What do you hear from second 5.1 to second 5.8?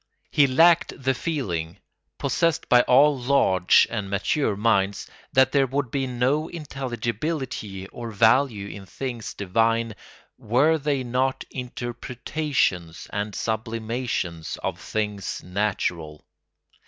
that there